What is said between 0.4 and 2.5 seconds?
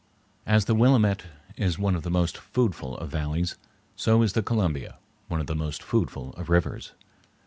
As the Willamette is one of the most